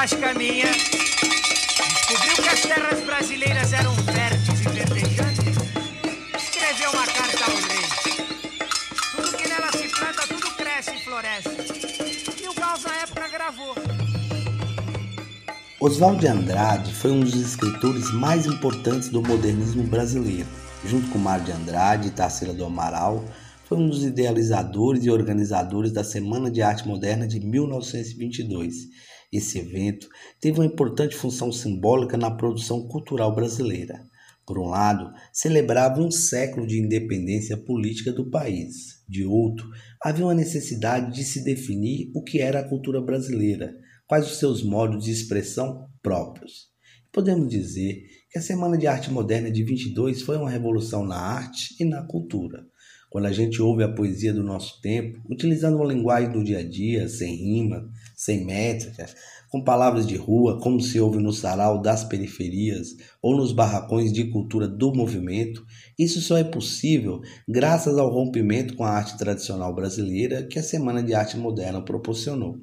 Vasca 0.00 0.32
minha, 0.32 0.64
descobriu 0.64 2.42
que 2.42 2.48
as 2.48 2.60
terras 2.62 3.04
brasileiras 3.04 3.70
eram 3.74 3.94
férteis 3.96 4.60
e 4.60 4.68
verdejantes, 4.70 5.56
escreveu 6.42 6.90
uma 6.90 7.06
carta 7.06 7.44
ao 7.44 7.50
rei. 7.50 7.84
Tudo 9.14 9.36
que 9.36 9.46
nela 9.46 9.70
se 9.72 9.88
planta, 9.90 10.26
tudo 10.26 10.56
cresce 10.56 10.94
e 10.94 11.04
floresce. 11.04 11.50
E 12.42 12.48
o 12.48 12.54
Gauss 12.54 12.82
na 12.84 12.96
época 12.96 13.28
gravou. 13.28 13.74
Oswald 15.78 16.18
de 16.18 16.28
Andrade 16.28 16.94
foi 16.94 17.10
um 17.10 17.20
dos 17.20 17.34
escritores 17.34 18.10
mais 18.10 18.46
importantes 18.46 19.10
do 19.10 19.20
modernismo 19.20 19.82
brasileiro. 19.82 20.48
Junto 20.82 21.10
com 21.10 21.18
Mário 21.18 21.44
de 21.44 21.52
Andrade 21.52 22.08
e 22.08 22.10
Tarsila 22.10 22.54
do 22.54 22.64
Amaral, 22.64 23.22
foi 23.66 23.76
um 23.76 23.90
dos 23.90 24.02
idealizadores 24.02 25.04
e 25.04 25.10
organizadores 25.10 25.92
da 25.92 26.02
Semana 26.02 26.50
de 26.50 26.62
Arte 26.62 26.88
Moderna 26.88 27.28
de 27.28 27.38
1922. 27.38 29.10
Esse 29.32 29.58
evento 29.58 30.08
teve 30.40 30.58
uma 30.58 30.66
importante 30.66 31.14
função 31.14 31.52
simbólica 31.52 32.16
na 32.16 32.30
produção 32.30 32.88
cultural 32.88 33.34
brasileira. 33.34 34.04
Por 34.46 34.58
um 34.58 34.66
lado, 34.66 35.12
celebrava 35.32 36.00
um 36.00 36.10
século 36.10 36.66
de 36.66 36.80
independência 36.80 37.56
política 37.56 38.12
do 38.12 38.28
país. 38.28 39.04
De 39.08 39.24
outro, 39.24 39.68
havia 40.02 40.24
uma 40.24 40.34
necessidade 40.34 41.14
de 41.14 41.22
se 41.22 41.44
definir 41.44 42.10
o 42.14 42.22
que 42.22 42.40
era 42.40 42.60
a 42.60 42.68
cultura 42.68 43.00
brasileira 43.00 43.72
quais 44.10 44.26
os 44.26 44.38
seus 44.40 44.64
modos 44.64 45.04
de 45.04 45.12
expressão 45.12 45.86
próprios. 46.02 46.68
Podemos 47.12 47.48
dizer 47.48 48.02
que 48.28 48.40
a 48.40 48.42
Semana 48.42 48.76
de 48.76 48.88
Arte 48.88 49.08
Moderna 49.08 49.52
de 49.52 49.62
22 49.62 50.22
foi 50.22 50.36
uma 50.36 50.50
revolução 50.50 51.06
na 51.06 51.16
arte 51.16 51.76
e 51.78 51.84
na 51.84 52.04
cultura. 52.08 52.66
Quando 53.10 53.26
a 53.26 53.32
gente 53.32 53.60
ouve 53.60 53.82
a 53.82 53.92
poesia 53.92 54.32
do 54.32 54.44
nosso 54.44 54.80
tempo, 54.80 55.20
utilizando 55.28 55.76
uma 55.76 55.92
linguagem 55.92 56.30
do 56.30 56.44
dia 56.44 56.60
a 56.60 56.62
dia, 56.62 57.08
sem 57.08 57.34
rima, 57.34 57.90
sem 58.14 58.46
métricas, 58.46 59.16
com 59.50 59.64
palavras 59.64 60.06
de 60.06 60.14
rua, 60.14 60.60
como 60.60 60.80
se 60.80 61.00
ouve 61.00 61.18
no 61.18 61.32
sarau 61.32 61.82
das 61.82 62.04
periferias 62.04 62.94
ou 63.20 63.36
nos 63.36 63.52
barracões 63.52 64.12
de 64.12 64.30
cultura 64.30 64.68
do 64.68 64.94
movimento, 64.94 65.66
isso 65.98 66.20
só 66.20 66.38
é 66.38 66.44
possível 66.44 67.20
graças 67.48 67.98
ao 67.98 68.08
rompimento 68.10 68.76
com 68.76 68.84
a 68.84 68.90
arte 68.90 69.18
tradicional 69.18 69.74
brasileira 69.74 70.44
que 70.44 70.60
a 70.60 70.62
Semana 70.62 71.02
de 71.02 71.12
Arte 71.12 71.36
Moderna 71.36 71.82
proporcionou. 71.82 72.60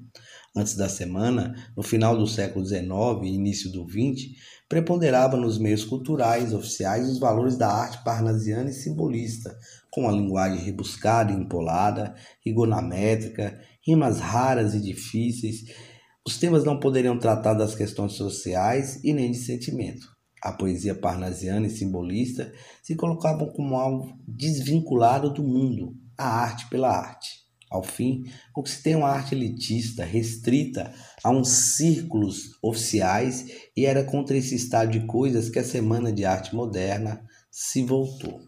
Antes 0.56 0.76
da 0.76 0.88
semana, 0.88 1.54
no 1.76 1.84
final 1.84 2.17
do 2.17 2.26
século 2.26 2.66
XIX 2.66 2.88
e 3.23 3.36
início 3.36 3.70
do 3.70 3.86
XX, 3.88 4.32
preponderava 4.70 5.38
nos 5.38 5.58
meios 5.58 5.86
culturais 5.86 6.54
oficiais 6.54 7.10
os 7.10 7.20
valores 7.20 7.58
da 7.58 7.72
arte 7.72 8.04
parnasiana 8.04 8.70
e 8.70 8.73
simbolista, 8.73 9.58
com 9.90 10.08
a 10.08 10.12
linguagem 10.12 10.60
rebuscada 10.60 11.32
e 11.32 11.36
empolada, 11.36 12.14
rigor 12.46 12.68
na 12.68 12.82
métrica, 12.82 13.60
rimas 13.86 14.20
raras 14.20 14.73
e 14.73 14.82
difíceis. 14.82 15.64
Os 16.26 16.38
temas 16.38 16.66
não 16.66 16.80
poderiam 16.80 17.18
tratar 17.18 17.54
das 17.54 17.73
questões 17.73 18.14
sociais 18.14 19.02
e 19.04 19.14
nem 19.14 19.32
de 19.32 19.38
sentimento. 19.38 20.08
A 20.44 20.52
poesia 20.52 20.94
parnasiana 20.94 21.68
e 21.68 21.70
simbolista 21.70 22.52
se 22.84 22.95
colocavam 22.95 23.48
como 23.54 23.76
algo 23.76 24.20
desvinculado 24.28 25.34
do 25.34 25.42
mundo, 25.42 25.95
a 26.18 26.28
arte 26.28 26.70
pela 26.70 26.90
arte. 26.90 27.47
Ao 27.70 27.84
fim, 27.84 28.23
o 28.56 28.64
que 28.64 28.70
se 28.70 28.82
tem 28.82 28.96
uma 28.96 29.10
arte 29.10 29.36
elitista, 29.36 30.06
restrita 30.06 30.94
a 31.22 31.30
uns 31.30 31.50
círculos 31.76 32.58
oficiais, 32.62 33.46
e 33.76 33.86
era 33.86 34.06
contra 34.06 34.38
esse 34.38 34.56
estado 34.56 34.92
de 34.92 35.06
coisas 35.06 35.50
que 35.50 35.60
a 35.60 35.64
Semana 35.64 36.12
de 36.12 36.23
Arte 36.23 36.56
Moderna 36.56 37.22
se 37.52 37.84
voltou. 37.84 38.40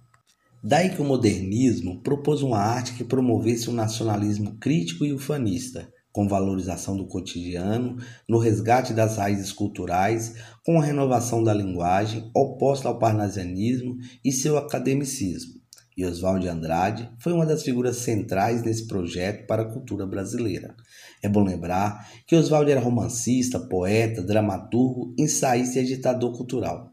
Daí 0.63 0.89
que 0.89 1.01
o 1.01 1.05
modernismo 1.05 2.01
propôs 2.01 2.41
uma 2.41 2.59
arte 2.59 2.93
que 2.93 3.03
promovesse 3.03 3.69
um 3.69 3.73
nacionalismo 3.73 4.57
crítico 4.57 5.05
e 5.05 5.13
ufanista, 5.13 5.91
com 6.13 6.27
valorização 6.27 6.95
do 6.95 7.07
cotidiano, 7.07 7.97
no 8.27 8.37
resgate 8.39 8.93
das 8.93 9.17
raízes 9.17 9.51
culturais, 9.51 10.35
com 10.65 10.79
a 10.79 10.83
renovação 10.83 11.43
da 11.43 11.53
linguagem, 11.53 12.29
oposta 12.33 12.87
ao 12.87 12.97
parnasianismo 12.97 13.97
e 14.23 14.31
seu 14.31 14.57
academicismo 14.57 15.59
e 15.95 16.05
Oswald 16.05 16.41
de 16.41 16.47
Andrade 16.47 17.09
foi 17.19 17.33
uma 17.33 17.45
das 17.45 17.63
figuras 17.63 17.97
centrais 17.97 18.61
desse 18.61 18.87
projeto 18.87 19.45
para 19.47 19.63
a 19.63 19.71
cultura 19.71 20.05
brasileira. 20.05 20.75
É 21.21 21.27
bom 21.27 21.43
lembrar 21.43 22.09
que 22.25 22.35
Oswald 22.35 22.71
era 22.71 22.79
romancista, 22.79 23.59
poeta, 23.59 24.21
dramaturgo, 24.21 25.13
ensaísta 25.17 25.79
e 25.79 25.81
agitador 25.83 26.31
cultural. 26.35 26.91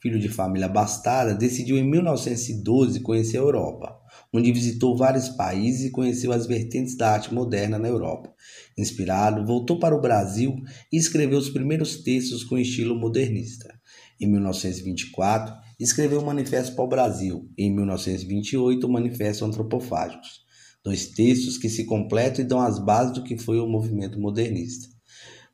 Filho 0.00 0.18
de 0.18 0.28
família 0.28 0.66
abastada, 0.66 1.34
decidiu 1.34 1.76
em 1.76 1.82
1912 1.82 3.00
conhecer 3.00 3.38
a 3.38 3.40
Europa, 3.40 3.98
onde 4.32 4.52
visitou 4.52 4.96
vários 4.96 5.28
países 5.28 5.86
e 5.86 5.90
conheceu 5.90 6.32
as 6.32 6.46
vertentes 6.46 6.96
da 6.96 7.12
arte 7.12 7.34
moderna 7.34 7.78
na 7.78 7.88
Europa. 7.88 8.32
Inspirado, 8.78 9.44
voltou 9.44 9.78
para 9.78 9.96
o 9.96 10.00
Brasil 10.00 10.54
e 10.92 10.96
escreveu 10.96 11.38
os 11.38 11.50
primeiros 11.50 12.02
textos 12.02 12.44
com 12.44 12.58
estilo 12.58 12.94
modernista. 12.94 13.74
Em 14.20 14.26
1924, 14.26 15.54
escreveu 15.78 16.20
o 16.20 16.26
Manifesto 16.26 16.74
para 16.74 16.84
o 16.84 16.88
Brasil 16.88 17.50
e, 17.56 17.64
em 17.64 17.74
1928, 17.74 18.86
o 18.86 18.92
Manifesto 18.92 19.44
Antropofágicos, 19.44 20.40
dois 20.82 21.08
textos 21.08 21.58
que 21.58 21.68
se 21.68 21.84
completam 21.84 22.44
e 22.44 22.48
dão 22.48 22.60
as 22.60 22.78
bases 22.78 23.12
do 23.12 23.22
que 23.22 23.36
foi 23.36 23.60
o 23.60 23.66
movimento 23.66 24.18
modernista. 24.18 24.88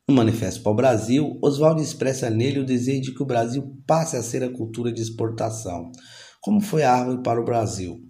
No 0.07 0.15
Manifesto 0.15 0.61
para 0.61 0.71
o 0.71 0.75
Brasil, 0.75 1.39
Oswaldo 1.41 1.81
expressa 1.81 2.29
nele 2.29 2.59
o 2.59 2.65
desejo 2.65 3.01
de 3.01 3.13
que 3.13 3.23
o 3.23 3.25
Brasil 3.25 3.77
passe 3.87 4.15
a 4.15 4.23
ser 4.23 4.43
a 4.43 4.51
cultura 4.51 4.91
de 4.91 5.01
exportação, 5.01 5.91
como 6.41 6.59
foi 6.59 6.83
a 6.83 6.93
árvore 6.93 7.23
para 7.23 7.41
o 7.41 7.45
Brasil. 7.45 8.01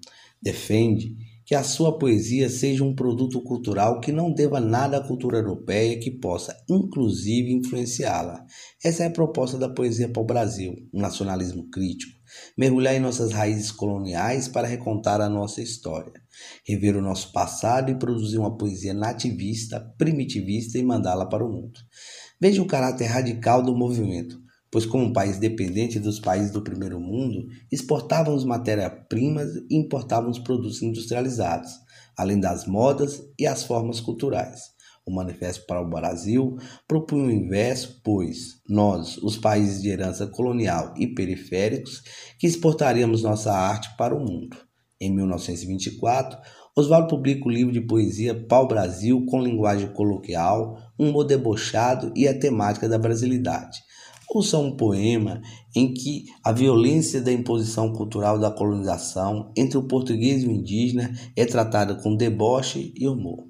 Defende 0.42 1.16
que 1.46 1.56
a 1.56 1.64
sua 1.64 1.98
poesia 1.98 2.50
seja 2.50 2.84
um 2.84 2.96
produto 2.96 3.42
cultural 3.42 4.00
que 4.00 4.12
não 4.12 4.34
deva 4.34 4.60
nada 4.60 4.98
à 4.98 5.04
cultura 5.08 5.38
europeia 5.38 6.00
que 6.00 6.12
possa, 6.12 6.56
inclusive, 6.70 7.52
influenciá-la. 7.52 8.46
Essa 8.84 9.04
é 9.04 9.08
a 9.08 9.12
proposta 9.12 9.58
da 9.58 9.70
poesia 9.70 10.08
para 10.08 10.22
o 10.22 10.26
Brasil, 10.26 10.74
um 10.94 11.02
nacionalismo 11.02 11.70
crítico, 11.70 12.18
mergulhar 12.58 12.96
em 12.96 13.00
nossas 13.00 13.32
raízes 13.32 13.72
coloniais 13.72 14.48
para 14.48 14.68
recontar 14.68 15.20
a 15.20 15.30
nossa 15.30 15.62
história, 15.62 16.14
rever 16.66 16.96
o 16.96 17.02
nosso 17.02 17.32
passado 17.32 17.92
e 17.92 18.00
produzir 18.00 18.38
uma 18.38 18.58
poesia 18.58 18.94
nativista, 18.94 19.80
primitivista 19.98 20.78
e 20.78 20.84
mandá-la 20.84 21.26
para 21.26 21.46
o 21.46 21.52
mundo. 21.52 21.80
Veja 22.40 22.62
o 22.62 22.68
caráter 22.68 23.06
radical 23.06 23.62
do 23.62 23.76
movimento 23.76 24.43
pois, 24.74 24.88
como 24.88 25.06
um 25.06 25.14
país 25.14 25.38
dependente 25.38 26.00
dos 26.00 26.20
países 26.20 26.50
do 26.50 26.64
primeiro 26.64 27.00
mundo, 27.00 27.46
exportávamos 27.72 28.44
matérias-primas 28.44 29.52
e 29.70 29.78
importávamos 29.78 30.40
produtos 30.40 30.82
industrializados, 30.82 31.70
além 32.18 32.40
das 32.40 32.66
modas 32.66 33.22
e 33.38 33.46
as 33.46 33.64
formas 33.64 34.00
culturais. 34.00 34.74
O 35.06 35.14
Manifesto 35.14 35.68
para 35.68 35.80
o 35.80 35.88
Brasil 35.88 36.58
propunha 36.88 37.26
o 37.26 37.32
inverso, 37.32 38.02
pois 38.04 38.62
nós, 38.68 39.18
os 39.18 39.38
países 39.38 39.80
de 39.80 39.90
herança 39.90 40.26
colonial 40.26 40.92
e 40.98 41.06
periféricos, 41.06 42.02
que 42.40 42.48
exportaríamos 42.48 43.22
nossa 43.22 43.54
arte 43.54 43.96
para 43.96 44.16
o 44.16 44.20
mundo. 44.20 44.58
Em 45.00 45.14
1924, 45.14 46.40
Oswaldo 46.76 47.10
publica 47.10 47.48
o 47.48 47.52
livro 47.52 47.72
de 47.72 47.82
poesia 47.82 48.34
Pau 48.34 48.68
Brasil 48.68 49.24
com 49.28 49.40
linguagem 49.40 49.94
coloquial, 49.94 50.80
um 50.98 51.10
humor 51.10 51.26
debochado 51.26 52.12
e 52.16 52.28
a 52.28 52.40
temática 52.40 52.90
da 52.90 52.98
brasilidade 52.98 53.84
Ouça 54.34 54.58
um 54.58 54.76
poema 54.76 55.44
em 55.76 55.94
que 55.94 56.26
a 56.44 56.52
violência 56.52 57.22
da 57.22 57.32
imposição 57.32 57.94
cultural 57.94 58.40
da 58.40 58.50
colonização 58.50 59.54
entre 59.56 59.78
o 59.78 59.88
português 59.88 60.42
e 60.42 60.48
o 60.48 60.52
indígena 60.52 61.14
é 61.38 61.46
tratada 61.46 61.94
com 62.02 62.16
deboche 62.16 62.92
e 62.98 63.08
humor. 63.08 63.48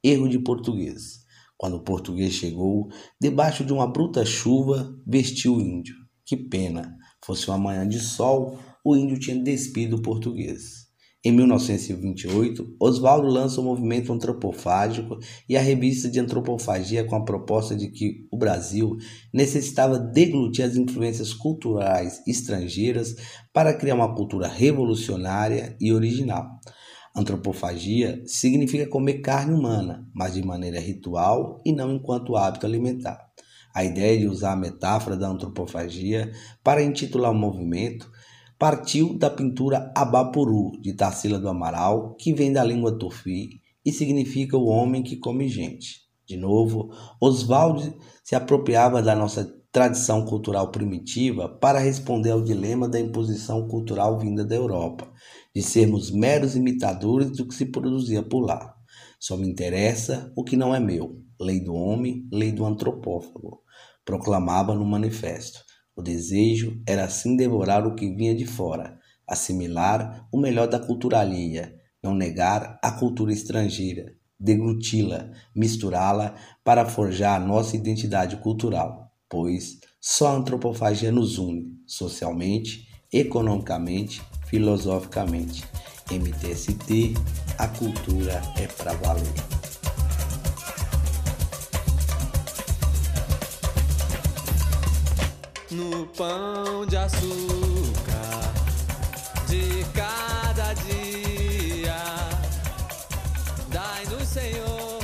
Erro 0.00 0.28
de 0.28 0.38
português. 0.38 1.24
Quando 1.58 1.78
o 1.78 1.82
português 1.82 2.32
chegou, 2.32 2.88
debaixo 3.20 3.64
de 3.64 3.72
uma 3.72 3.88
bruta 3.88 4.24
chuva, 4.24 4.96
vestiu 5.04 5.56
o 5.56 5.60
índio. 5.60 5.96
Que 6.24 6.36
pena! 6.36 6.96
Fosse 7.24 7.48
uma 7.48 7.58
manhã 7.58 7.86
de 7.86 7.98
sol, 7.98 8.56
o 8.84 8.94
índio 8.94 9.18
tinha 9.18 9.36
despido 9.36 9.96
o 9.96 10.02
português. 10.02 10.79
Em 11.22 11.32
1928, 11.32 12.76
Oswaldo 12.80 13.28
lança 13.28 13.60
o 13.60 13.64
movimento 13.64 14.10
antropofágico 14.10 15.18
e 15.46 15.54
a 15.54 15.60
revista 15.60 16.08
de 16.08 16.18
antropofagia 16.18 17.04
com 17.04 17.14
a 17.14 17.22
proposta 17.22 17.76
de 17.76 17.88
que 17.88 18.26
o 18.32 18.38
Brasil 18.38 18.96
necessitava 19.30 19.98
deglutir 19.98 20.64
as 20.64 20.76
influências 20.76 21.34
culturais 21.34 22.22
estrangeiras 22.26 23.14
para 23.52 23.74
criar 23.74 23.96
uma 23.96 24.14
cultura 24.14 24.48
revolucionária 24.48 25.76
e 25.78 25.92
original. 25.92 26.58
Antropofagia 27.14 28.22
significa 28.24 28.88
comer 28.88 29.20
carne 29.20 29.52
humana, 29.52 30.08
mas 30.14 30.32
de 30.32 30.42
maneira 30.42 30.80
ritual 30.80 31.60
e 31.66 31.72
não 31.72 31.92
enquanto 31.92 32.34
hábito 32.34 32.64
alimentar. 32.64 33.18
A 33.74 33.84
ideia 33.84 34.18
de 34.18 34.26
usar 34.26 34.52
a 34.52 34.56
metáfora 34.56 35.18
da 35.18 35.28
antropofagia 35.28 36.32
para 36.64 36.82
intitular 36.82 37.30
o 37.30 37.34
movimento 37.34 38.10
partiu 38.60 39.16
da 39.16 39.30
pintura 39.30 39.90
Abapuru, 39.96 40.72
de 40.82 40.92
Tarsila 40.92 41.38
do 41.38 41.48
Amaral, 41.48 42.14
que 42.16 42.34
vem 42.34 42.52
da 42.52 42.62
língua 42.62 42.98
tufi 42.98 43.62
e 43.82 43.90
significa 43.90 44.54
o 44.54 44.66
homem 44.66 45.02
que 45.02 45.16
come 45.16 45.48
gente. 45.48 46.02
De 46.28 46.36
novo, 46.36 46.90
Oswald 47.18 47.90
se 48.22 48.34
apropriava 48.34 49.00
da 49.00 49.16
nossa 49.16 49.50
tradição 49.72 50.26
cultural 50.26 50.70
primitiva 50.70 51.48
para 51.48 51.78
responder 51.78 52.32
ao 52.32 52.42
dilema 52.42 52.86
da 52.86 53.00
imposição 53.00 53.66
cultural 53.66 54.18
vinda 54.18 54.44
da 54.44 54.56
Europa, 54.56 55.10
de 55.56 55.62
sermos 55.62 56.10
meros 56.10 56.54
imitadores 56.54 57.30
do 57.30 57.48
que 57.48 57.54
se 57.54 57.64
produzia 57.64 58.22
por 58.22 58.40
lá. 58.40 58.74
Só 59.18 59.38
me 59.38 59.48
interessa 59.48 60.30
o 60.36 60.44
que 60.44 60.54
não 60.54 60.74
é 60.74 60.78
meu. 60.78 61.16
lei 61.40 61.60
do 61.60 61.72
homem, 61.72 62.28
lei 62.30 62.52
do 62.52 62.66
antropófago. 62.66 63.62
Proclamava 64.04 64.74
no 64.74 64.84
manifesto. 64.84 65.69
O 66.00 66.02
desejo 66.02 66.80
era 66.86 67.04
assim 67.04 67.36
devorar 67.36 67.86
o 67.86 67.94
que 67.94 68.10
vinha 68.10 68.34
de 68.34 68.46
fora, 68.46 68.98
assimilar 69.28 70.26
o 70.32 70.40
melhor 70.40 70.66
da 70.66 70.78
cultura 70.78 71.20
alheia, 71.20 71.74
não 72.02 72.14
negar 72.14 72.78
a 72.82 72.90
cultura 72.90 73.30
estrangeira, 73.34 74.14
degluti-la, 74.38 75.30
misturá-la 75.54 76.34
para 76.64 76.86
forjar 76.86 77.38
a 77.38 77.44
nossa 77.44 77.76
identidade 77.76 78.38
cultural, 78.38 79.12
pois 79.28 79.78
só 80.00 80.28
a 80.28 80.36
antropofagia 80.36 81.12
nos 81.12 81.36
une 81.36 81.66
socialmente, 81.86 82.88
economicamente, 83.12 84.22
filosoficamente. 84.46 85.64
MTST, 86.10 87.12
a 87.58 87.68
cultura 87.68 88.40
é 88.56 88.66
para 88.66 88.94
valer. 88.94 89.69
No 95.70 96.04
pão 96.08 96.84
de 96.84 96.96
açúcar 96.96 97.30
de 99.46 99.84
cada 99.94 100.74
dia, 100.74 101.96
dai-nos, 103.68 104.28
Senhor, 104.28 104.98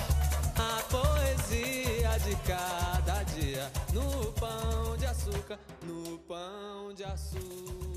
a 0.56 0.82
poesia 0.90 2.18
de 2.18 2.34
cada 2.44 3.22
dia. 3.34 3.70
No 3.92 4.32
pão 4.32 4.96
de 4.98 5.06
açúcar, 5.06 5.56
no 5.84 6.18
pão 6.26 6.92
de 6.96 7.04
açúcar. 7.04 7.95